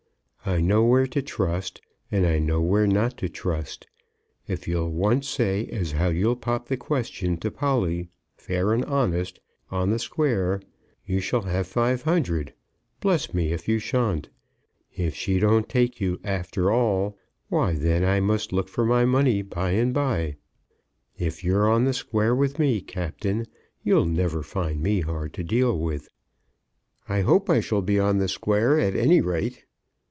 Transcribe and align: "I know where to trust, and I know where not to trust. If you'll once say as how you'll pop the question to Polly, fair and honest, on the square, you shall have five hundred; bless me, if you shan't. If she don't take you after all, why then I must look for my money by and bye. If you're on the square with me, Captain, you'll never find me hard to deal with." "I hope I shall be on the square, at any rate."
"I 0.43 0.59
know 0.59 0.83
where 0.83 1.05
to 1.05 1.21
trust, 1.21 1.81
and 2.11 2.25
I 2.25 2.39
know 2.39 2.61
where 2.61 2.87
not 2.87 3.15
to 3.17 3.29
trust. 3.29 3.85
If 4.47 4.67
you'll 4.67 4.89
once 4.91 5.29
say 5.29 5.67
as 5.67 5.91
how 5.91 6.09
you'll 6.09 6.35
pop 6.35 6.67
the 6.67 6.77
question 6.77 7.37
to 7.37 7.51
Polly, 7.51 8.09
fair 8.37 8.73
and 8.73 8.83
honest, 8.85 9.39
on 9.69 9.91
the 9.91 9.99
square, 9.99 10.59
you 11.05 11.19
shall 11.19 11.43
have 11.43 11.67
five 11.67 12.01
hundred; 12.01 12.55
bless 13.01 13.35
me, 13.35 13.53
if 13.53 13.67
you 13.67 13.77
shan't. 13.77 14.29
If 14.97 15.13
she 15.13 15.37
don't 15.37 15.69
take 15.69 16.01
you 16.01 16.19
after 16.23 16.71
all, 16.71 17.17
why 17.49 17.73
then 17.73 18.03
I 18.03 18.19
must 18.19 18.51
look 18.51 18.67
for 18.67 18.83
my 18.83 19.05
money 19.05 19.43
by 19.43 19.71
and 19.73 19.93
bye. 19.93 20.37
If 21.19 21.43
you're 21.43 21.69
on 21.69 21.85
the 21.85 21.93
square 21.93 22.33
with 22.35 22.57
me, 22.57 22.81
Captain, 22.81 23.45
you'll 23.83 24.05
never 24.07 24.41
find 24.41 24.81
me 24.81 25.01
hard 25.01 25.33
to 25.35 25.43
deal 25.43 25.77
with." 25.77 26.09
"I 27.07 27.21
hope 27.21 27.47
I 27.47 27.59
shall 27.59 27.83
be 27.83 27.99
on 27.99 28.17
the 28.17 28.27
square, 28.27 28.79
at 28.79 28.95
any 28.95 29.21
rate." 29.21 29.65